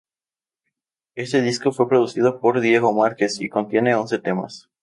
Este 1.13 1.43
disco 1.43 1.71
fue 1.71 1.87
producido 1.87 2.39
por 2.39 2.59
Diego 2.59 2.91
Márquez 2.91 3.39
y 3.39 3.49
contiene 3.49 3.93
once 3.93 4.17
temas. 4.17 4.67